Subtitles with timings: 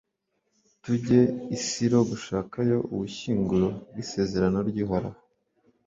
[0.83, 1.19] tujye
[1.55, 5.19] i silo gushakayo ubushyinguro bw'isezerano ry'uhoraho